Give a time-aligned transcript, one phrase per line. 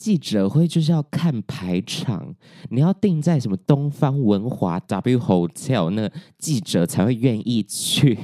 [0.00, 2.34] 记者会就是要看排场，
[2.70, 8.18] 你要定在什么东方文华 W Hotel，那记者才会愿意去。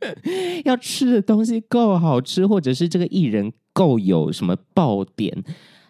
[0.66, 5.42] 要吃的东西够好吃，或者是这个艺人够有什么爆点，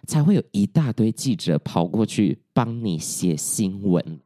[0.06, 4.20] 才会有一大堆记者跑过去帮你写新闻。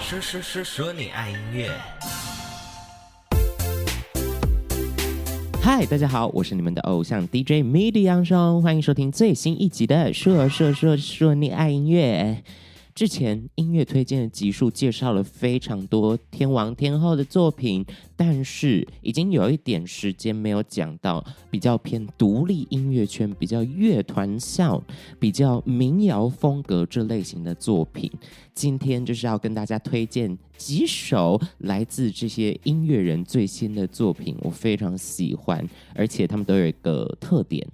[0.00, 1.70] 说说说说你爱音乐。
[5.70, 12.42] 嗨，大家好，我是你们的偶像 DJ MIDI 杨双，欢迎收听最新一集的说说说说你爱音乐。
[12.98, 24.82] 之前音乐推荐的集数介绍了非常多天王天后的作品，但是已经有一点时间没有讲到比较偏独立音乐圈、比较乐团向、
[25.20, 28.10] 比较民谣风格这类型的作品。
[28.52, 37.64] 今天就是要跟大家推荐几首来自这些音乐人最新的作品，我非常喜欢，而且他们都有一个特点，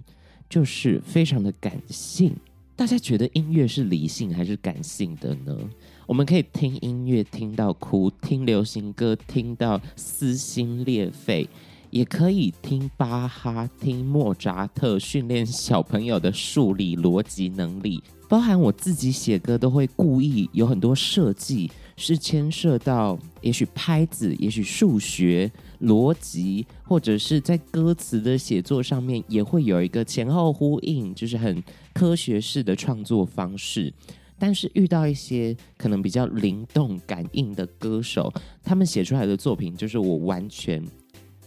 [0.47, 2.31] 就是非常的感性。
[2.77, 5.57] 大家觉得音乐是理性还是感性的呢？
[6.05, 11.47] 我们可以听音乐听到哭，听流行歌听到撕心裂肺，
[11.89, 18.03] 也可以听巴哈、听莫扎特训练小朋友的数理逻辑能力。
[18.27, 25.49] 包含我自己写歌都会故意有很多设计，是牵涉到也许拍子，也许数学。
[25.81, 31.61] 逻辑，或者是在歌词的写作上面，也会有一个前后呼应，就是很
[31.95, 33.91] 科学式的创作方式。
[34.37, 40.83] 但是遇到一些可能比较灵动感应的歌手，他们写出来的作品，就是我完全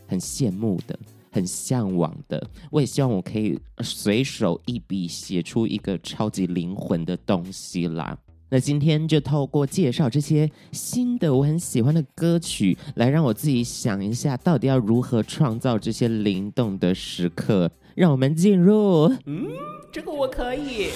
[0.06, 0.98] 很羡慕的，
[1.30, 2.42] 很向往的。
[2.70, 8.16] 我也希望我可以随手一笔写出一个超级灵魂的东西啦。
[8.48, 17.70] 那今天就透过介绍这些新的我很喜欢的歌曲，来让我自己想一下，到底要如何创造这些灵动的时刻。
[17.94, 19.48] 让我们进入，嗯，
[19.90, 20.90] 这个我可以。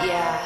[0.00, 0.38] Yeah.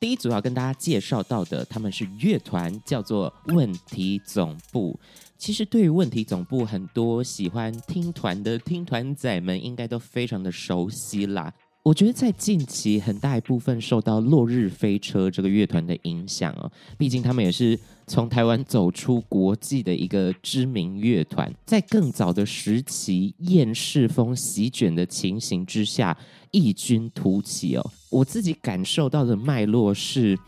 [0.00, 4.98] 第一组要跟大家介绍到的，他们是乐团，叫做问题总部。
[5.38, 11.52] 其实对于问题总部，很多喜欢听团的听团仔们应该都非常的熟悉啦。
[11.82, 17.76] 我觉得在近期很大一部分受到落日飞车这个乐团的影响哦，毕竟他们也是
[18.06, 26.16] 从台湾走出国际的一个知名乐团，在更早的时期厌世风席卷的情形之下
[26.52, 27.90] 异军突起哦。
[28.10, 30.38] 我自己感受到的脉络是，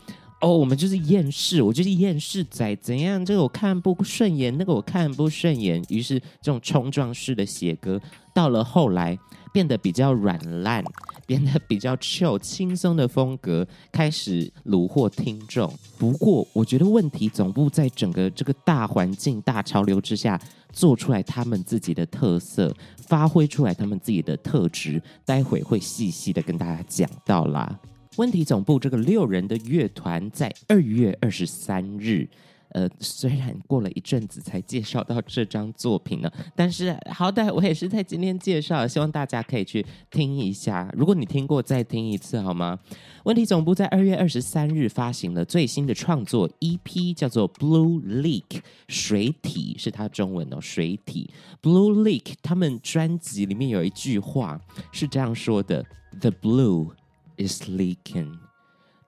[0.41, 3.25] 哦，我们就是厌世，我就是厌世仔，怎样？
[3.25, 7.99] 这个我看不顺眼，那个我看不顺眼，于是这种冲撞式的写歌，
[8.33, 9.17] 到了后来
[9.51, 10.83] 变得比较软烂。
[11.27, 15.73] 变得比较 chill 轻松的风格开始虏获听众。
[15.97, 20.39] 不过，我觉得问题总部在整个这个大环境、大潮流之下，
[20.71, 22.71] 做出来他们自己的特色，
[23.07, 25.01] 发挥出来他们自己的特质。
[25.25, 27.79] 待会会细细的跟大家讲到啦。
[28.17, 32.27] 问题总部这个六人的乐团在二月二十三日。
[32.69, 40.91] 呃，虽然过了一阵子才介绍到这张作品呢，但是好歹我也是在今天介绍，希望大家可以去听一下。
[40.93, 42.77] 如果你听过，再听一次好吗？
[43.23, 48.43] 问题总部在二月二十三日发行了最新的创作 EP，叫做《Blue Leak》，
[48.89, 51.29] 水体是它中文哦，水体。
[51.61, 54.59] Blue Leak，他们专辑里面有一句话
[54.91, 55.85] 是这样说的
[56.19, 56.89] ：“The blue
[57.37, 58.37] is leaking。”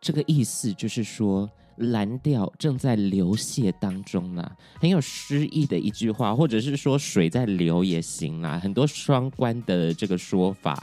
[0.01, 1.49] 这个意思就是说。
[1.77, 4.51] 蓝调正在流泻当中啦，
[4.81, 10.75] 很有诗意的一句话，或者是说水在流也行啦，很多双关的这个说法。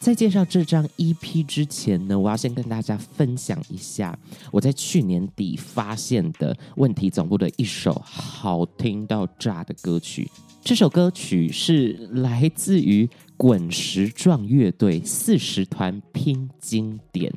[0.00, 4.18] 在介绍这张 EP 之前呢，我要先跟大家分享一下
[4.50, 10.28] 我在去年底发现的问题总部的一首好听到炸的歌曲。
[10.62, 17.32] 这首歌曲是来自于滚石壮乐队四十团拼经典。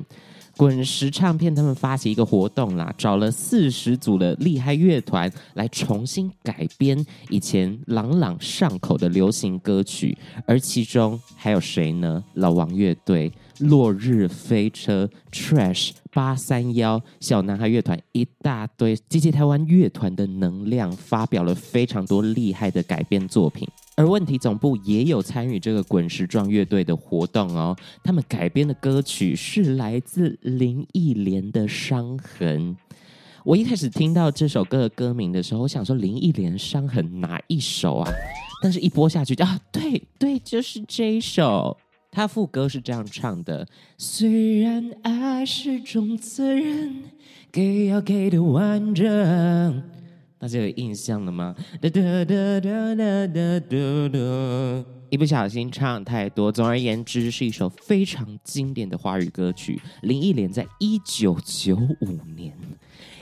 [0.56, 10.16] 滚石唱片他们发起一个活动啦，找了四十组的厉害乐团来重新改编以前朗朗上口的流行歌曲，
[10.46, 12.22] 而其中还有谁呢？
[12.34, 23.68] 老王乐队、落日飞车、Trash、八三幺、小男孩乐团，一大堆集结台湾乐团的能量，发表了非常多厉害的改编作品。
[23.96, 32.74] 而问题总部也有参与这个滚石状乐队的活动哦，他们改编的歌曲是来自林忆莲的《伤痕》。
[33.44, 38.10] 我一开始听到这首歌的歌名的时候，我想说林忆莲《伤痕》哪一首啊？
[38.62, 41.76] 但是一播下去就啊，对对，就是这一首。
[42.14, 43.66] 他副歌是这样唱的：
[43.98, 47.02] 虽然爱是种责任，
[47.50, 49.82] 给要给的完整。
[50.38, 51.56] 大家有印象了吗？
[51.80, 54.84] 哒哒哒哒哒哒哒哒。
[55.10, 56.52] 一不小心唱太多。
[56.52, 59.80] 总而言之，是一首非常经典的华语歌曲。
[60.02, 62.06] 林忆莲在一九九五
[62.36, 62.56] 年，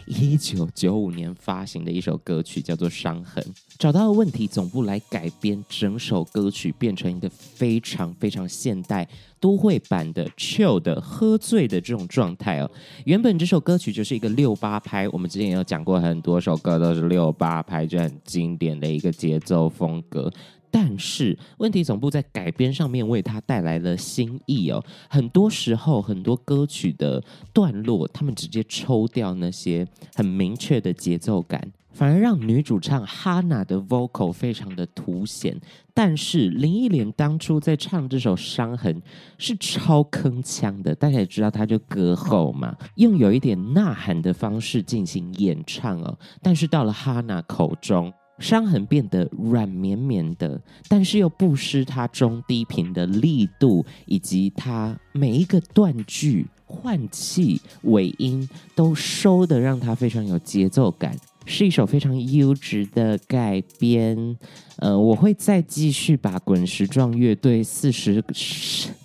[0.07, 3.43] 一九九五年发行的一首歌曲，叫做《伤痕》。
[3.79, 9.09] 找到了问题总部来改编整首歌曲，变成一个非常非常现代
[9.41, 12.71] 都会版的 chill 的喝醉的这种状态哦。
[13.05, 20.33] 原本这首歌曲就是一个六八拍，我们之前也有讲过，很多首歌都是六八拍，就很经典的一个节奏风格。
[20.73, 24.83] 但是问题总部在改编上面为他带来了新意哦。
[25.09, 27.23] 很多时候，很多歌曲的
[27.53, 35.61] 段落，他们直接抽掉那些很明确的节奏感，反而让女主唱哈娜的 vocal 非常的凸显。
[35.93, 38.95] 但是林忆莲当初在唱这首《伤痕》
[39.37, 46.19] 是超铿锵的，大家也知道，她就歌后嘛，用有一点呐喊的方式进行演唱哦。
[46.41, 48.11] 但是到了哈娜口中，
[48.43, 61.17] 伤痕变得软绵绵的，但是又不失它中低频的力度，以及它每一个断句、换气、尾音都收得让它非常有节奏感，
[61.47, 64.37] 是一首非常优质的改编。
[64.79, 68.23] 呃，我会再继续把滚石状乐队四十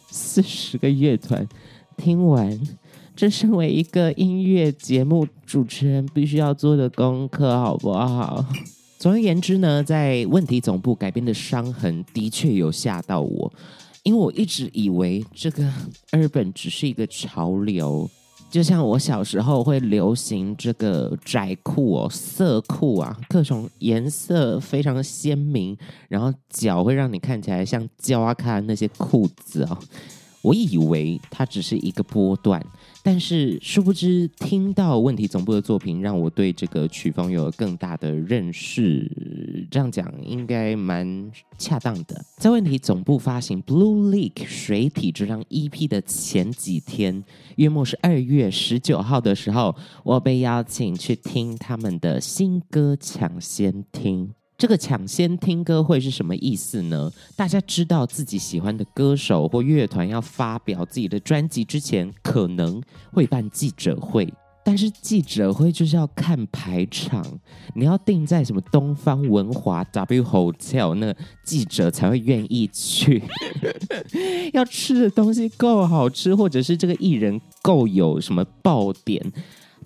[0.10, 1.48] 四十个乐团
[1.95, 2.60] 听完，
[3.16, 8.44] 这身为一个音乐节目主持人必须要做的功课，好不好？
[8.97, 13.53] 总而言之呢，在问题总部改编的《伤痕》的确有吓到我，
[14.01, 15.71] 因为我一直以为这个
[16.11, 18.09] urban 只是一个潮流，
[18.49, 25.77] 就像我小时候会流行这个窄裤哦、色裤啊，各种颜色非常鲜明，
[26.09, 29.77] 然后脚会让你看起来像胶啊卡那些裤子哦。
[30.47, 32.65] 我以为它只是一个波段，
[33.03, 39.67] 但是殊不知听到问题总部的作品，让我对这个曲风有了更大的认识。
[39.69, 42.23] 这样讲应该蛮恰当的。
[42.38, 47.21] 在问题总部发行《Blue Leak 水体》这张 EP 的前几天，
[47.57, 54.37] 约莫是二月十九号的时候，我被邀请去听他们的新歌抢先听。
[54.57, 57.12] 这个抢先听歌会是什么意思呢？
[57.36, 62.81] 大家知道自己喜欢的歌手或乐团要发表自己的专辑之前，可能
[63.12, 64.27] 会办记者会，
[64.65, 67.24] 但是记者会就是要看排场，
[67.75, 71.13] 你要定在什么东方文华 W Hotel，那
[71.44, 73.21] 记者才会愿意去。
[74.53, 79.31] 要吃的东西够好吃，或者是这个艺人够有什么爆点。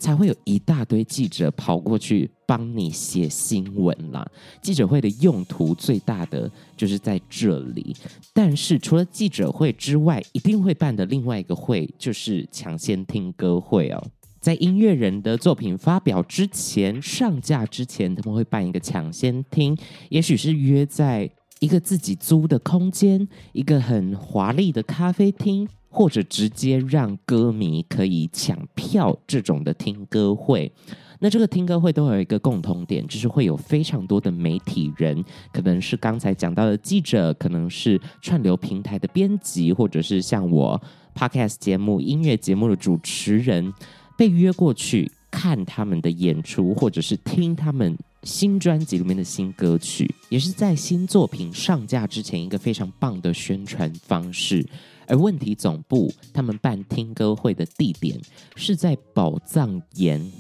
[0.01, 4.27] 才会有一大堆记者跑过去帮你写新闻啦。
[4.59, 7.95] 记者会的用途最大的就是在这里。
[8.33, 14.03] 但是除了记者会之外，一定会办的另外一个会就是抢先听歌会哦。
[14.39, 19.77] 在音乐人的作品发表之前、上架之前，他们会办一个抢先听，
[20.09, 25.69] 也许是约在一个自己租的空间，一个很华丽的咖啡厅。
[25.91, 30.71] 或者直接让歌迷可以抢票这种的听歌会，
[31.19, 40.81] 那这个听歌会都有一个共同点，就是会有非常多的媒体人，可能是刚才讲到的记者，可能是串流平台的编辑，或者是像我
[41.13, 43.73] Podcast 节目、音乐节目的主持人，
[44.17, 54.65] 被约过去看他们的演出，或者是听他们新专辑里面的新歌曲，也是在新作品上架之前一个非常棒的宣传方式。
[55.11, 58.17] 而问题总部他们办听歌会的地点
[58.55, 60.31] 是在宝藏岩，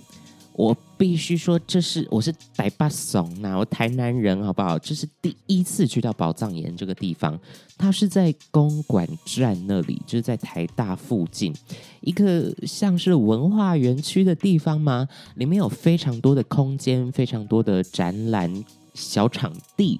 [0.53, 4.79] 我必须说，这是我是台北怂呐，我台南人好不好？
[4.79, 7.37] 这是第一次去到宝藏岩这个地方，
[7.77, 11.53] 它是在公馆站那里，就是在台大附近
[11.99, 15.05] 一个像是文化园区的地方吗？
[15.35, 18.63] 里面有非常多的空间，非常多的展览
[18.93, 19.99] 小场地。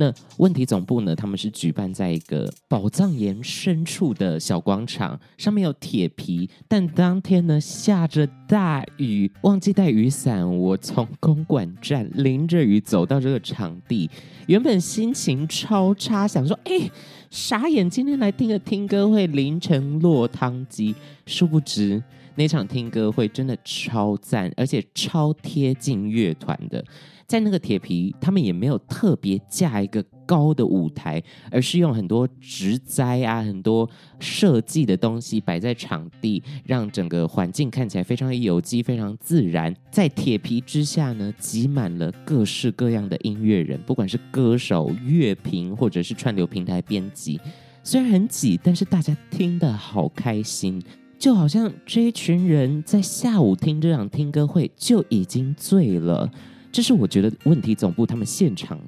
[0.00, 1.16] 那问题总部呢？
[1.16, 10.56] 他们是举办在一个宝藏岩深处的小广场，上面有铁皮，但当天呢下着大雨，忘记带雨伞。
[10.56, 14.08] 我从公馆站淋着雨走到这个场地，
[14.46, 16.88] 原本心情超差，想说：哎，
[17.30, 17.88] 傻眼！
[17.88, 20.94] 今天来听个听歌会，凌晨落汤鸡。
[21.26, 22.02] 殊不知
[22.36, 26.82] 那场听歌会真的超赞，而且超贴近乐团的。
[27.26, 33.88] 在那个铁皮，他们也没有特别架一个高的舞台，而是用很多植栽啊、很多
[34.20, 39.74] 设计的东西摆在场地，让整个环境看起来非常有机、非常自然。
[39.90, 47.40] 在铁皮之下呢，挤满了各式各样的音乐人，不管是歌手、乐评，或者是串流平台编辑。
[47.82, 50.82] 虽然很挤，但是大家听得好开心，
[51.18, 56.30] 就好像这一群人在下午听这场听歌会就已经醉了。
[56.70, 58.78] 这是我觉得问题总部他们现场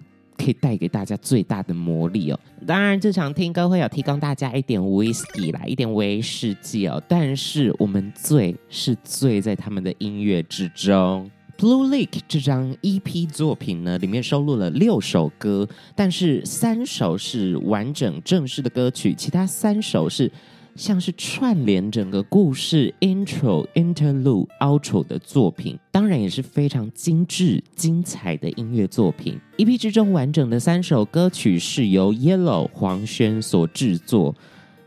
[0.40, 2.40] 可以带给大家最大的魔力哦。
[2.66, 7.02] 当然，这场听歌会有提供大家一点 whisky 啦，一点威士忌哦。
[7.06, 11.30] 但是我们醉是醉在他们的音乐之中。
[11.58, 20.32] Blue Lake 这张 EP 作品呢，里面收录了六首歌，但是三首是完整正式的歌曲，其他三首是
[20.76, 29.38] 像是串联整个故事 Intro、Interlude、Outro 的作品，当然也是非常精致、精彩的音乐作品。
[29.58, 34.34] EP 之中完整的三首歌曲是由 Yellow 黄轩所制作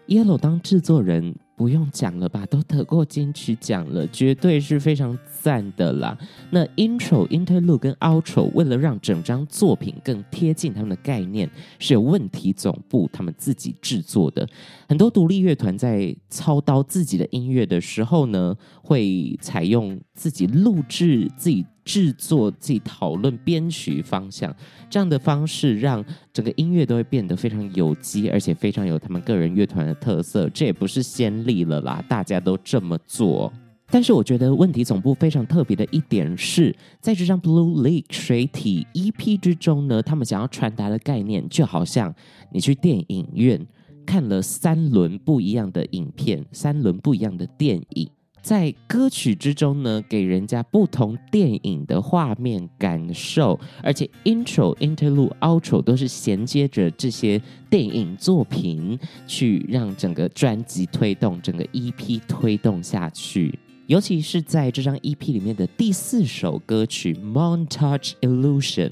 [0.08, 1.36] ，Yellow 当制作人。
[1.64, 6.18] 不用讲了吧，都得过金曲奖了，绝对是非常赞的啦。
[6.50, 14.46] 那 intro、interlude 跟 outro 为了让整张作品更贴近他们的概念，是有问题总部他们自己制作的。
[14.90, 21.66] 很多独立乐团在操刀自己的音乐的时候呢，会采用自己录制自己。
[21.86, 24.56] 制作自己讨论编曲方向，
[24.90, 30.50] 这样的方式让整个音乐都会变得非常有机，而且非常有他们个人乐团的特色。
[30.50, 33.52] 这也不是先例了啦，大家都这么做。
[33.88, 42.12] 但是我觉得问题总部非常特别的一点是，在这张 Blue Lake 水体 EP 之中呢，他们想要传达的概念，就好像
[42.52, 43.64] 你去电影院
[44.04, 48.10] 看了三轮不一样的影片，三轮不一样的电影。
[48.44, 63.58] 在歌曲之中呢，给人家不同电影的画面感受，而且 intro、interlude、outro 都是衔接着这些电影作品，去让整个专辑推动，整个 EP 推动下去。
[63.88, 68.90] 尤其是在这张 EP 里面的第四首歌曲《Montage Illusion》。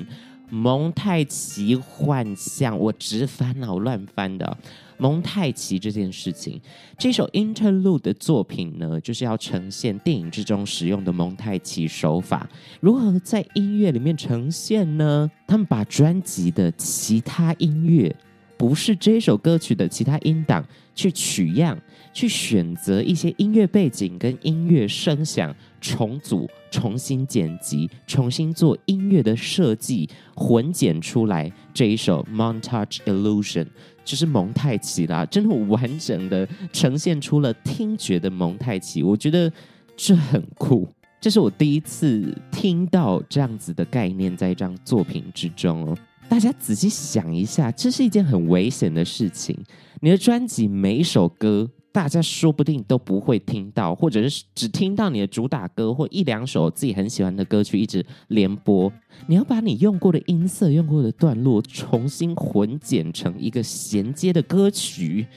[0.54, 4.58] 蒙太奇幻象，我直翻脑乱翻的。
[5.02, 6.62] 蒙太奇这件事情，
[6.96, 12.48] 这首 Interlude 的作品呢，就是要呈现电影之中使用的蒙太奇手法。
[12.80, 15.28] 如何在音乐里面呈现呢？
[15.48, 18.16] 他们把专辑的其他音乐，
[18.56, 21.76] 不是这首歌曲的其他音档，去取样，
[22.14, 25.56] 去选择一些音乐背景跟音乐声响。
[25.84, 33.66] 重组、重新剪辑、重新做音乐的设计，混剪出来这一首《Montage Illusion》，
[34.04, 39.52] 就是蒙太奇啦，真的完整的呈现出了听觉的蒙太奇，我觉得
[39.96, 40.88] 这很酷。
[41.20, 45.96] 这是我第一次听到这样子的概念在一张作品之中哦。
[46.28, 49.56] 大家仔细想一下，这是一件很危险的事情。
[50.00, 51.70] 你的专辑每一首歌。
[51.92, 58.92] 大家说不定都不会听到，或者是只听到你的主打歌或一两首自己很喜欢的歌曲一直连播。
[59.28, 65.28] 你要把你用过的音色、用过的段落重新混剪成一个衔接的歌曲，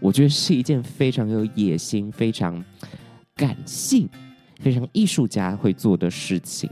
[0.00, 2.64] 我觉得是一件非常有野心、非常
[3.36, 4.08] 感性、
[4.58, 6.68] 非常艺术家会做的事情。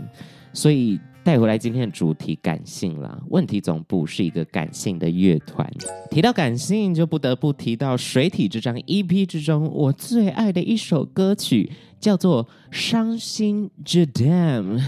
[0.53, 0.99] 所以。
[1.29, 3.21] 带回来今天的主题，感性啦。
[3.29, 5.71] 问题总部是一个感性的乐团。
[6.11, 11.71] 提到感性，就不得不提到水体这张 EP 之中我最爱的一首歌曲，
[12.01, 14.81] 叫做《伤心 Jadam》。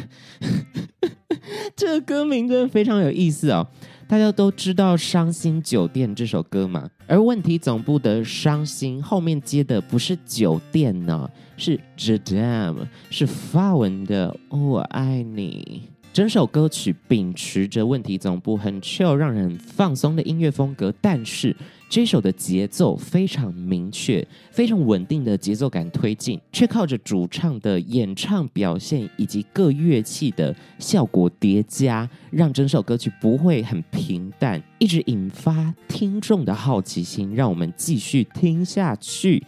[1.77, 3.67] 这个歌名真的非常有意思哦。
[4.09, 6.89] 大家都知道《伤心酒店》这首歌嘛？
[7.07, 15.83] 而问题总部的“伤心”后面接的不是酒店呢，是 Jadam，是法文的“我爱你”。
[16.13, 21.55] 整首歌曲秉持着问题总部很 chill、让人放松的音乐风格，但是
[21.89, 39.41] 这首的节奏非常明确、非常稳定的节奏感推进，却靠着主唱的演唱表现以及各乐器的效果叠加，让整首歌曲不会很平淡，一直引发听众的好奇心，让我们继续听下去。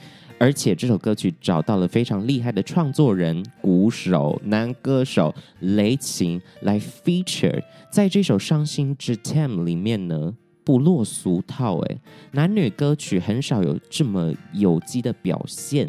[0.43, 10.35] 而且这首歌曲找到了非常厉害的创作人、鼓手、男歌手雷琴来 feature，在这首《伤心之 Time》里面呢，
[10.65, 12.01] 不落俗套，诶，
[12.33, 15.89] 男女歌曲很少有这么有机的表现。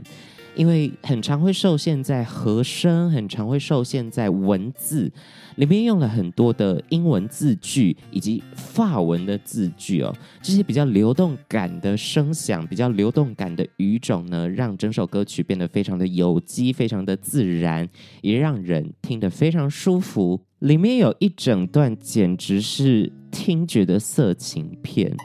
[0.56, 5.12] 因为很常会受限在和声，很常会受限在文字
[5.56, 17.88] 里面，用了很多的英文字句以及法文的字句哦，这些比较流动感的声响，比较流动感的语种呢，让整首歌曲变得非常的有机，非常的自然，
[18.22, 20.40] 也让人听得非常舒服。
[20.60, 25.16] 里面有一整段简直是听觉的色情片。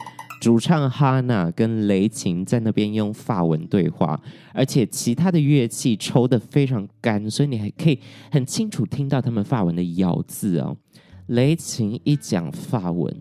[0.40, 4.20] 主唱哈娜跟雷琴在那边用法文对话，
[4.52, 7.98] 而且其他的乐器抽得非常干，所以你还可以
[8.30, 10.76] 很清楚听到他们法文的咬字哦。
[11.26, 13.14] 雷琴一讲法文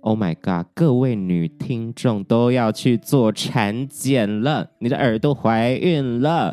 [0.00, 0.66] ，Oh my god！
[0.74, 6.52] 各位女听众都要去做产检了，你的耳朵怀孕了。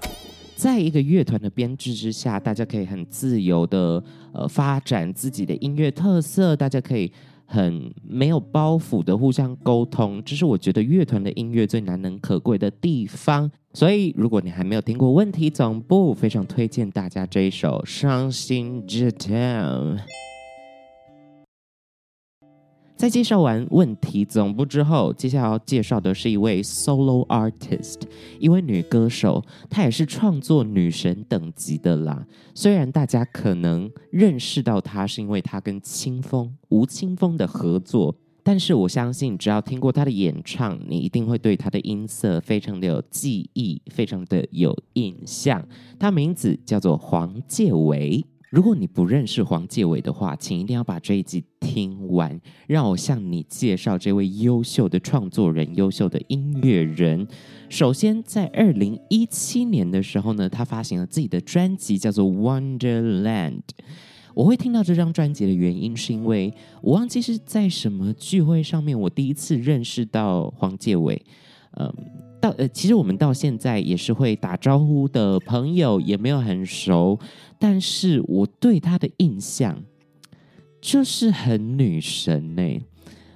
[0.56, 4.02] 在一个乐团的编制之下，大家可以很自由的
[4.34, 7.12] 呃发展自己的音乐特色，大家可以
[7.46, 13.50] 很没有包袱的互相沟通，这是我觉得乐团的音乐最难能可贵的地方。
[13.74, 19.98] 所以，如果你还没有听过问题总部，非常推荐大家这一首《伤心之 Time》。
[23.04, 27.98] 在介绍完问题总部之后，接下来要介绍的是一位 solo artist，
[28.40, 32.26] 一位女歌手，她也是创作女神等级的啦。
[32.56, 45.62] 虽然大家可能认识到她是因为她跟清风吴青峰的合作，但是我相信只要听过她的演唱，你一定会对她的音色非常的有记忆，非常的有印象。
[46.00, 48.26] 她名字叫做黄介伟。
[48.54, 52.40] 如果你不认识黄介伟的话，请一定要把这一集听完。
[52.68, 57.28] 让我向你介绍这位优秀的创作人、优秀的音乐人。
[57.68, 63.62] 首先，在二零一七年的时候呢，他发行了自己的专辑，叫做《Wonderland》。
[64.36, 71.20] 我会听到这张专辑的原因，是因为我忘记是在什么聚会上面，我第一次认识到黄介伟。
[71.80, 71.92] 嗯。
[72.44, 77.18] 到呃，其实我们到现在也是会打招呼的朋友，也没有很熟，
[77.58, 79.82] 但是我对他的印象
[80.82, 82.82] 就是很女神呢。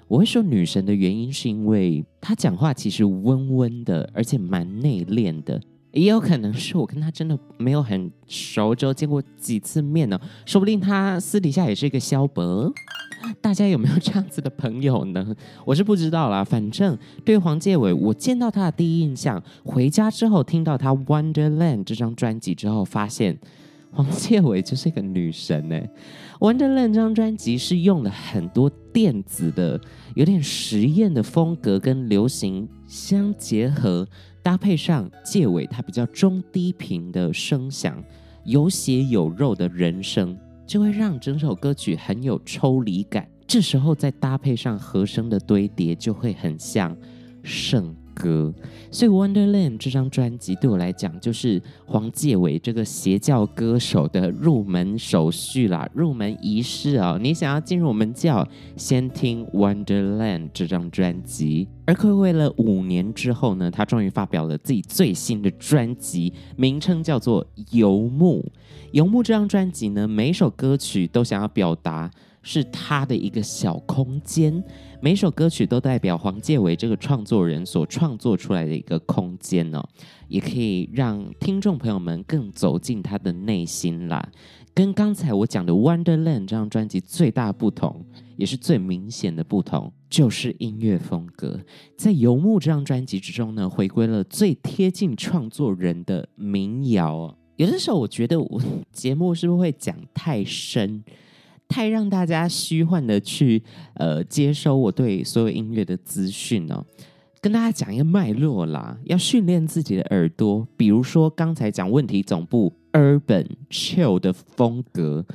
[0.10, 5.62] 我会说女神的原因，是因为他讲话其实温温的，而且蛮内敛的。
[5.94, 12.70] 也有可能是我跟他真的没有很熟，之后见过几次面呢，说不定他私底下也是一个萧伯。
[13.42, 15.36] 大家有没有这样子的朋友呢？
[15.66, 16.44] 我是不知道啦。
[16.44, 23.38] 反正对黄介伟，我见到他的第一印象，回家之后听到他《Wonderland》这张专辑之后，发现
[23.92, 25.76] 黄介伟就是一个女神呢。
[26.40, 29.80] 《Wonderland》这张专辑是用了很多电子的、
[30.16, 34.08] 有点实验的风格跟流行相结合，
[34.44, 38.02] 搭配上介伟他比较中低频的声响，
[38.46, 40.38] 有血有肉的人声。
[40.68, 46.96] 就会让整首歌曲很有抽离感，这时候再搭配上和声的堆叠，就会很像
[47.42, 48.54] 圣歌。
[48.90, 57.18] 所以《Wonderland》这张专辑对我来讲，就是黄介伟这个邪教歌手的入门手续啦，入门仪式啊。
[57.22, 61.68] 你想要进入我们教，先听《Wonderland》这张专辑。
[61.86, 68.42] 而暌违了五年之后呢，他终于发表了自己最新的专辑，名称叫做《游牧》。
[68.92, 72.10] 游牧这张专辑呢，每首歌曲都想要表达
[72.48, 74.64] 是他的一个小空间，
[75.02, 79.84] 每首歌曲都代表黄介伟这个创作人所创作出来的一个空间哦，
[80.30, 84.26] 也可以让听众朋友们更走进他的内心啦。
[84.74, 88.06] 跟刚才我讲的《Wonderland》这张专辑最大不同，
[88.38, 91.60] 也是最明显的不同，就是音乐风格。
[91.98, 97.36] 在《游牧》这张专辑之中呢，回归了最贴近创作人的民谣。
[97.58, 98.62] 有的时候，我觉得我
[98.94, 101.04] 节目是不是会讲太深，
[101.68, 103.64] 太让大家虚幻的去
[103.96, 106.86] 呃接收我对所有音乐的资讯呢？
[107.40, 110.68] 跟大家讲一个脉络啦，要训练自己的耳朵。
[110.76, 115.26] 比如说刚才讲问题总部 Urban Chill 的风格，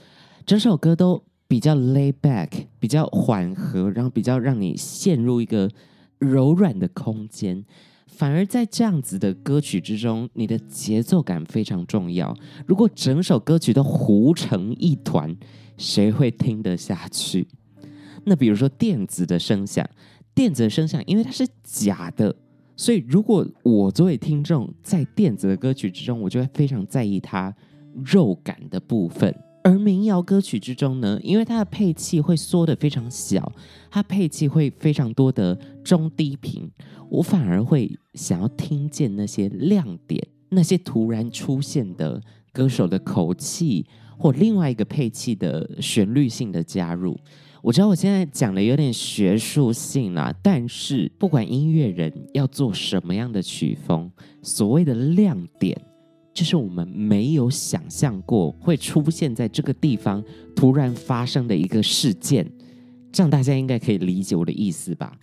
[0.44, 2.48] 整首歌都比较 lay back，
[2.80, 5.70] 比较缓和，然后比较让你陷入一个
[6.18, 7.64] 柔软的空间。
[8.08, 12.36] 反而在这样子的歌曲之中，你的节奏感非常重要。
[12.66, 15.34] 如果整首歌曲都糊成一团，
[15.82, 17.48] 谁会听得下去？
[18.24, 19.84] 那比如说电子的声响，
[20.32, 22.32] 电子的声响，因为它是假的，
[22.76, 27.52] 所以如果我作为听众在电子的歌曲之中，我就会非常在意它
[28.04, 29.34] 肉感的部分。
[29.64, 33.52] 而民谣歌曲之中呢，因为它的配器会缩得非常小，
[33.90, 36.70] 它配器会非常多的中低频，
[37.10, 43.84] 我反而会想要听见那些亮点，那些突然出现的歌手的口气
[44.18, 47.18] 或另外一个配器的旋律性的加入。
[47.62, 54.10] 我知道我现在讲的有点学术性啦，但是不管音乐人要做什么样的曲风，
[54.42, 55.80] 所谓的亮点。
[56.34, 60.24] 就是我们没有想象过会出现在这个地方
[60.56, 62.50] 突然发生的一个事件，
[63.12, 65.14] 这样大家应该可以理解我的意思吧？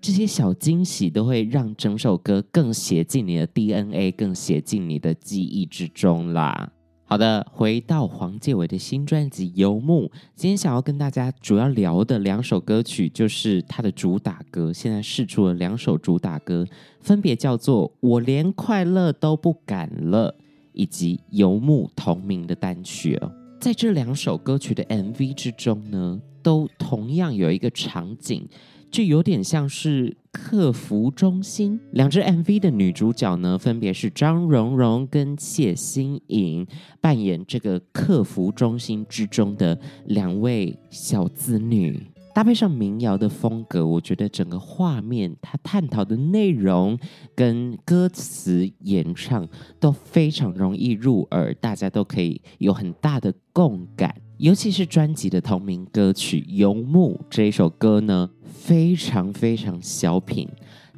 [0.00, 6.72] 这些小惊喜都会让整首歌更写进你的 DNA，更写进你的记忆之中啦。
[7.04, 14.72] 好的，回到黄介伟的新专辑《游牧》，今天想要跟大家主要聊的两首歌曲，就是他的主打歌。
[14.72, 16.66] 现在试出了两首主打歌，
[17.00, 20.34] 分别叫做《我连快乐都不敢了》。
[20.74, 28.48] 以及游牧同名的单曲哦，在这两首歌曲的 MV 之中呢，都同样有一个场景，
[28.90, 31.78] 就有点像是客服中心。
[31.92, 36.66] 两支 MV 的女主角呢，分别是张榕容跟谢欣颖，
[37.00, 42.08] 扮演这个客服中心之中的两位小资女。
[42.34, 46.98] 搭配上民谣的风格，我觉得整个画面它探讨的内容
[47.34, 49.46] 跟歌词演唱
[49.78, 54.16] 都非常容易入耳，大家都可以有很大的共感。
[54.38, 60.48] 尤其是专辑的同名歌曲《游牧》这一首歌呢，非常非常小品，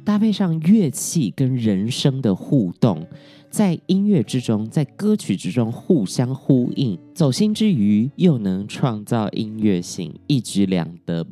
[0.03, 3.07] 搭配上乐器跟人声的互动。
[3.49, 11.25] 在音乐之中，在歌曲之中互相呼应，走心之余又能创造音乐性，一举两得。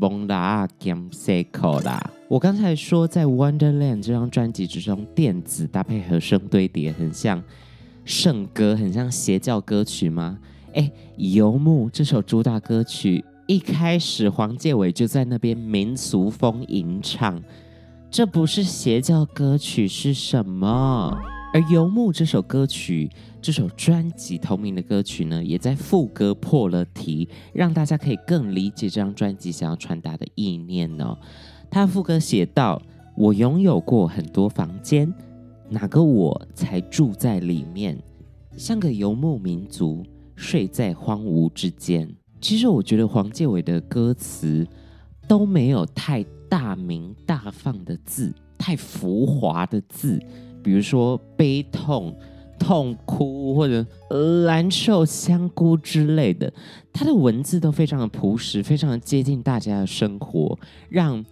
[2.30, 7.44] 我刚才说，在《Wonderland》这张专辑之中，电子搭配和声堆叠，很像
[8.06, 10.40] 圣歌，很像邪教歌曲吗？
[10.74, 10.84] 哎，
[11.18, 17.42] 《游牧》这首主打歌曲一开始，黄建伟就在那边民俗风吟唱，
[18.10, 21.14] 这不是邪教歌曲是什么？
[21.54, 23.10] 而《游牧》这首歌曲，
[23.42, 31.18] 这首专辑同名的歌曲呢，也在副歌破了题，让大家可以更理解这张专辑想要传达的意念哦。
[31.70, 32.82] 他副歌写道
[33.18, 35.14] ：“我拥有过很多房间，
[35.70, 38.02] 哪个我才住在里面？
[38.56, 40.02] 像个游牧民族，
[40.36, 42.10] 睡在荒芜之间。”
[42.44, 44.68] 其实我觉得黄建伟的歌词
[45.30, 50.20] 都没有太大明大放的字，太浮华的字。
[50.62, 52.14] 比如说悲痛、
[52.60, 53.86] 痛哭或者
[54.46, 56.54] 蓝瘦香菇之类的，
[56.92, 61.24] 他的文字都非常的朴实，非常的接近大家的生活，让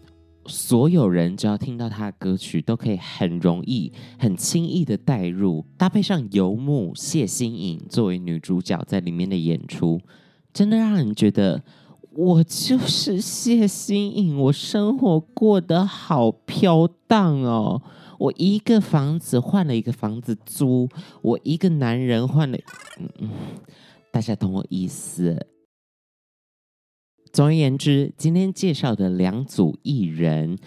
[0.46, 5.66] 所有人只要听到他的歌曲，都可以很容易、很轻易的带入。
[5.78, 10.00] 搭配上游牧谢欣颖作为女主角在里面的演出，
[10.54, 11.64] 真的让人觉得
[12.12, 17.82] 我就是谢欣颖，我生活过得好飘荡哦。
[18.20, 20.88] 我一个房子换了一个房子租，
[21.22, 22.58] 我一个男人换了，
[24.12, 25.48] 大家懂我意思。
[27.34, 30.60] 总而言之，今天介绍的两组艺人，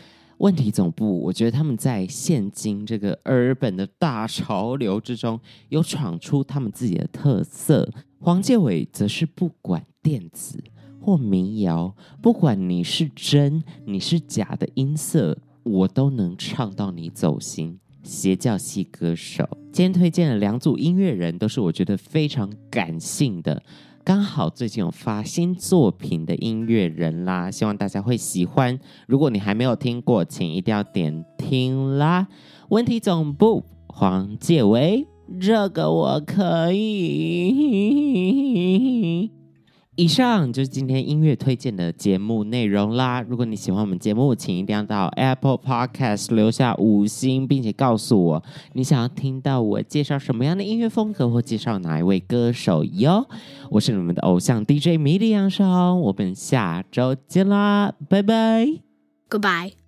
[0.44, 7.90] 问题总部，我觉得他们在现今这个日本的大潮流之中，有闯出他们自己的特色。
[8.20, 10.62] 黄建伟则是不管电子
[11.00, 15.38] 或民谣，不管你是真你是假的音色。
[15.62, 19.48] 我都能唱到你走心，邪教系歌手。
[19.72, 23.62] 今天推荐的两组音乐人，都是我觉得非常感性的，
[24.04, 28.78] 刚好最近有发新作品的音乐人啦，希望大家会喜欢。
[29.06, 32.28] 如果你还没有听过，请一定要点听啦。
[32.68, 35.08] 问题总部黄介维，
[35.40, 37.64] 这个我可以。
[39.96, 43.22] 以上就是今天音乐推荐的节目内容啦。
[43.22, 53.26] 如果你喜欢我们节目，请一定要到 Apple Podcast 留下五星，并且告诉我你想要听到我介绍什么样的音乐风格，或介绍哪一位歌手哟。
[53.70, 58.66] 我是你们的偶像 DJ 米莉杨双，我们下周见啦，拜拜
[59.30, 59.83] ，Goodbye。